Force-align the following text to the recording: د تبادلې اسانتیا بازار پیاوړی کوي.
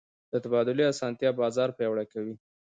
د 0.31 0.33
تبادلې 0.43 0.83
اسانتیا 0.93 1.29
بازار 1.41 1.69
پیاوړی 1.77 2.05
کوي. 2.13 2.35